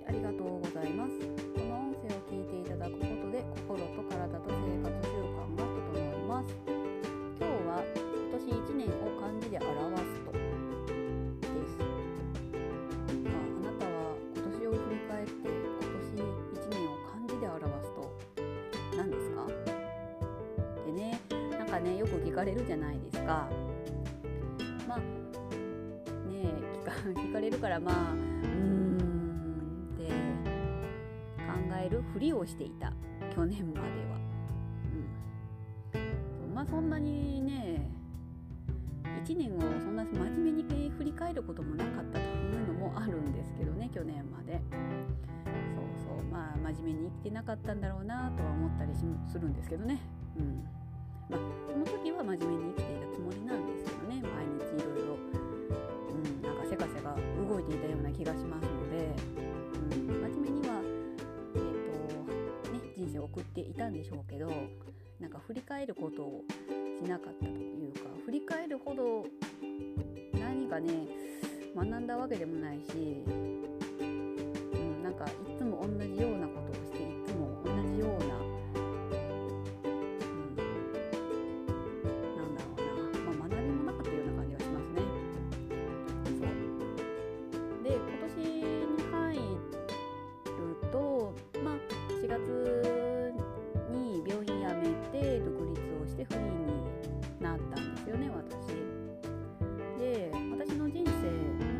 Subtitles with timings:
[0.00, 1.18] きありがとうございます。
[1.18, 6.54] この音声を聞いていただくことで心と体と生活習慣が整います。
[7.38, 8.90] 今日は今年1年を
[9.20, 10.32] 漢字で表すと。
[10.32, 11.82] です。
[11.82, 11.84] あ
[13.26, 15.50] あなたは今年を振り返って今
[15.98, 16.22] 年
[16.54, 17.98] 1年を漢字で表すと。
[18.96, 19.46] 何ですか？
[20.86, 21.20] でね
[21.58, 23.48] なんかねよく聞かれるじゃないですか。
[24.86, 25.04] まあね
[26.82, 28.77] 聞か 聞かれるからまあうん
[31.76, 32.92] えるふりをしていた
[33.34, 34.18] 去年までは。
[36.46, 37.90] うん、まあそんなにね
[39.24, 44.60] 1年をそんな真面目に振り返ることもなかったというのもあるんですけどね去年まで。
[45.74, 50.00] そうそうまあ真面目に生きてなかったんだろうなとは思ったりするんですけどね。
[50.36, 50.64] うん
[51.28, 51.40] まあ、
[51.70, 57.14] その時は真面目に生きていたつもりなんですけどね毎日いろいろ、うん、なんかせかせか
[57.46, 59.12] 動いていたような気がしますので、
[63.38, 64.50] 送っていたんでしょうけど
[65.20, 66.44] なんか振り返ることを
[66.96, 69.26] しなかったというか振り返るほど
[70.40, 71.06] 何かね
[71.76, 73.22] 学んだわけでもないし、
[74.00, 76.47] うん、なんかいつも同じような
[98.08, 98.68] ですよね私。
[99.98, 101.10] で私の人生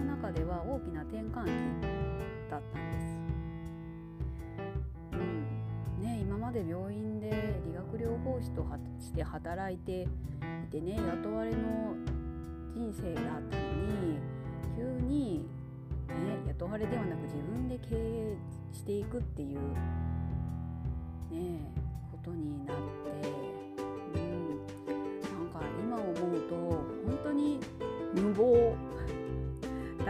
[0.05, 1.81] の中では大きな転換期
[2.51, 3.07] だったんです。
[5.13, 8.67] うんね、今まで病院で理学療法士と
[8.99, 10.07] して働いてい
[10.71, 11.95] てね雇われの
[12.75, 14.19] 人生だったのに
[14.77, 15.45] 急に、ね、
[16.49, 18.37] 雇われではなく自分で経営
[18.73, 19.59] していくっていう、
[21.33, 21.73] ね、
[22.13, 23.48] ことになって、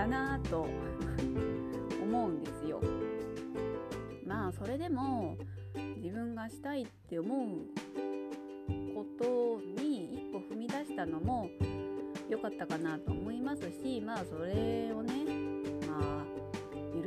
[0.08, 0.66] なと
[2.02, 2.80] 思うんですよ。
[4.26, 5.36] まあそれでも
[5.96, 7.48] 自分がしたいって思う
[8.94, 11.48] ことに一歩踏み出したのも
[12.28, 15.24] 良かったかなと思いますしまあそれをね
[15.86, 16.24] まあ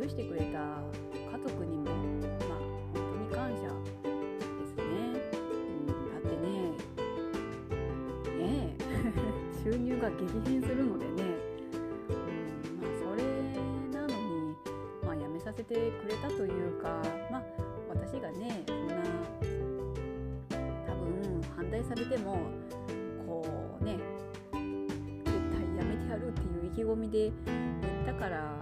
[0.01, 2.57] 許してくれた家族にもまあ
[2.94, 3.62] 本当に感謝
[4.01, 4.09] で
[4.66, 4.83] すね。
[5.33, 5.44] う
[5.81, 6.47] ん、だってね
[8.38, 8.91] ねえ
[9.72, 11.23] 収入が激変するのでね、
[15.72, 17.02] てくれたというか
[17.32, 17.44] まあ
[17.88, 18.96] 私がねそんな
[20.86, 22.38] 多分反対されても
[23.26, 23.46] こ
[23.81, 23.98] うね
[24.52, 28.54] 絶対やめてやるっていう意気込みで言ったから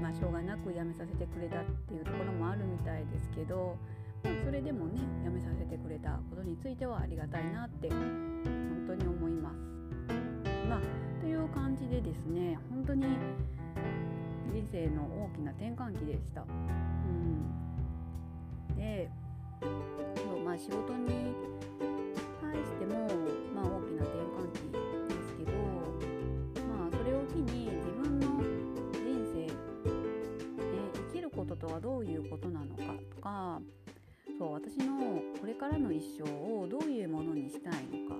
[0.00, 3.76] まあしょうがなく辞めさせてくれたっていうところもあるみたいですけど、
[4.22, 9.56] まあ、それでもね辞めさせてくれたことについてはありがたいなって本当に思います。
[10.66, 10.80] まあ
[11.20, 13.04] という感じでですね本当に
[14.54, 16.42] 人生の大きな転換期でした。
[16.42, 16.44] う
[18.72, 19.10] ん、で
[19.60, 19.66] そ
[20.32, 21.34] うまあ仕事に
[22.40, 23.08] 対しても、
[23.52, 24.78] まあ、大きな転換期で
[25.26, 25.50] すけど、
[26.68, 28.26] まあ、それを機に自分の
[28.92, 29.52] 人生、ね、
[30.94, 32.82] 生きることとはどういうことなのか
[33.12, 33.60] とか
[34.38, 38.14] そう私のこれからの一生をどういうものにしたいのか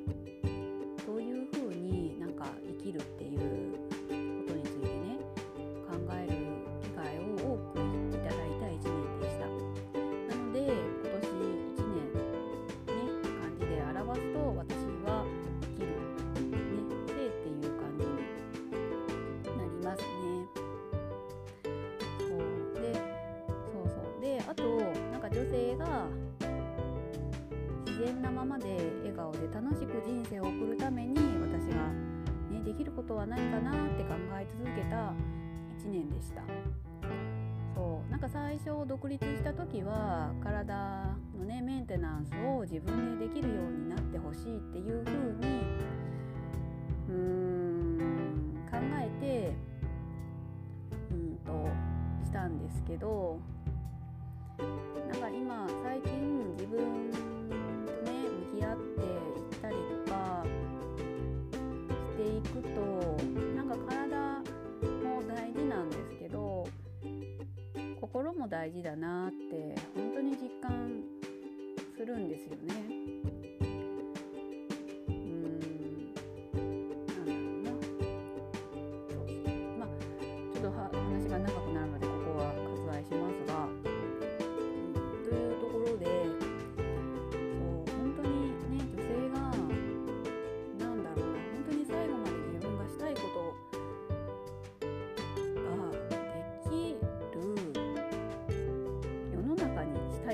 [28.44, 31.88] ままで笑顔で楽しく人生を送るために私が、
[32.50, 35.14] ね、できることはないかなって考え続けた
[35.78, 36.42] 1年でした。
[37.74, 45.60] そうなんか最初独立した時は体のねメンテナンスを自分でできるようになってほしいっていう風に
[47.08, 49.56] うーん考えて
[51.10, 51.68] うんと
[52.24, 53.40] したんですけど
[55.10, 57.33] なんか今最近自分
[62.48, 62.80] くと
[63.56, 64.38] なんか体
[65.02, 66.66] も大事なんですけど
[68.00, 71.02] 心も大事だなって本当に実感
[71.96, 72.74] するんですよね。
[75.08, 75.58] うん。
[77.08, 77.70] なんだろうな。
[79.08, 79.24] そう
[79.78, 79.88] まあ
[80.52, 81.63] ちょっと話が長く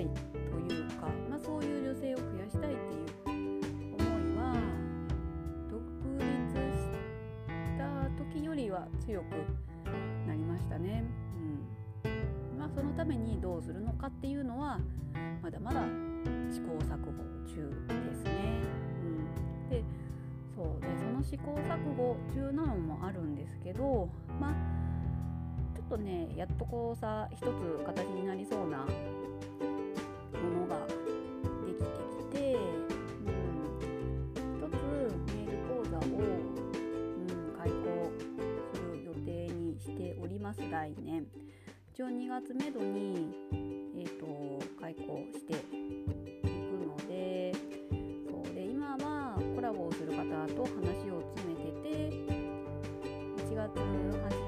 [0.00, 3.40] いというか、まあ、そういう女性を増やしたいっていう
[3.98, 4.56] 思いは
[5.70, 5.80] 独
[6.18, 6.26] 立
[6.76, 6.90] し
[7.78, 9.32] た時よりは強く
[10.26, 11.04] なりましたね。
[12.04, 14.80] うんまあ、そのためにどうするのかっていうのは
[15.42, 15.82] まだまだ
[16.50, 18.60] 試行錯誤中ですね。
[19.02, 19.84] うん、で
[20.54, 24.08] そうでその試行錯誤中なのもあるんですけど
[24.38, 24.54] まあ
[25.74, 27.46] ちょっとねやっとこうさ一つ
[27.84, 28.86] 形になりそうな
[40.50, 41.24] ます来年
[41.94, 43.30] 一応2月めどに、
[43.94, 45.54] えーと開講して
[49.60, 52.10] ラボをする方と話を詰めてて
[53.46, 53.78] 1月初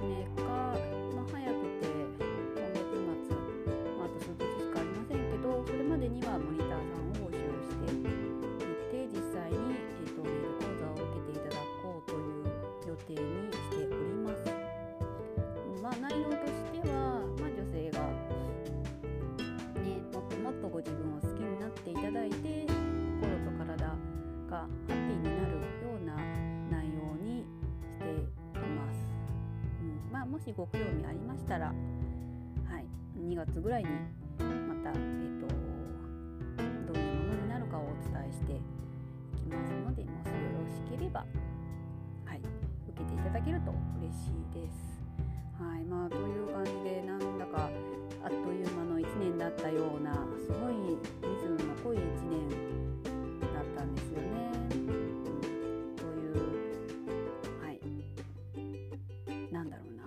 [0.03, 1.87] めか、まあ、早くて
[2.19, 12.49] 今月末、まあ、あと数日しかありませんけどそれまでにはモニターさんを募集していって実際に、えーと、メール講座を受けていただこうという
[12.89, 13.42] 予定に。
[16.01, 18.01] 内容としては、まあ、女性が、
[19.83, 22.67] ね、もっともっとご自分を好きになっていただいて
[23.21, 25.61] 心と体がハッピーになるよ
[26.01, 26.17] うな
[26.71, 27.63] 内容に
[30.43, 32.85] しご興味ありましたら、はい、
[33.17, 33.91] 2月ぐらいに
[34.41, 35.47] また、えーと、
[36.93, 38.57] どういうものになるかをお伝えしてい
[39.37, 41.25] きますのでもしよろしければ、
[42.25, 42.39] はい、
[42.89, 45.02] 受けていただけると嬉しいです。
[45.63, 47.71] はいまあ、という感じでなんだか
[48.25, 50.13] あっという間の1年だったような
[50.45, 50.75] すごい
[51.23, 52.01] リズムの濃い1
[52.31, 52.49] 年
[53.55, 54.53] だったんですよね。
[55.97, 56.37] という、
[57.63, 60.03] はい、なんだろうな、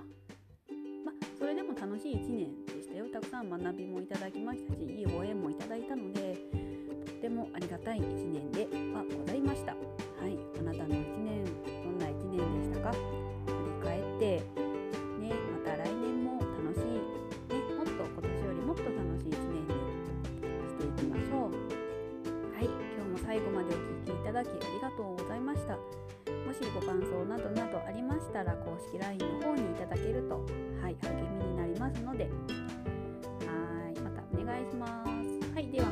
[1.06, 3.06] ま、それでも楽しい1年でしたよ。
[3.12, 6.38] たくさん学びもいただきましたしいい応援もいただいたので
[7.06, 9.74] とってもありがたい1年ではございました。
[9.74, 9.78] は
[10.28, 11.75] いあなたの1年
[26.96, 30.36] 感想などなどありましたら公式 LINE の方にいただけると、
[30.82, 31.10] はい、励
[31.40, 32.30] みになりますのでは
[33.94, 35.54] いまたお願いします。
[35.54, 35.70] はい。
[35.72, 35.88] では